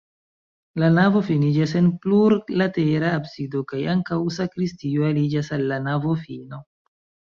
La 0.83 0.87
navo 0.93 1.21
finiĝas 1.27 1.75
en 1.81 1.91
plurlatera 2.07 3.13
absido 3.21 3.63
kaj 3.75 3.85
ankaŭ 3.97 4.21
sakristio 4.41 5.09
aliĝas 5.15 5.57
al 5.61 5.71
la 5.75 5.83
navofino. 5.91 6.67